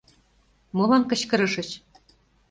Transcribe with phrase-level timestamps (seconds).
[0.75, 1.69] Молан кычкырышыч?